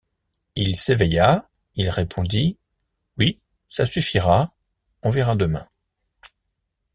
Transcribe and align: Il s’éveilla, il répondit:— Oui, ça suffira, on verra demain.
Il 0.55 0.77
s’éveilla, 0.77 1.47
il 1.75 1.91
répondit:— 1.91 2.57
Oui, 3.19 3.39
ça 3.69 3.85
suffira, 3.85 4.51
on 5.03 5.11
verra 5.11 5.35
demain. 5.35 5.67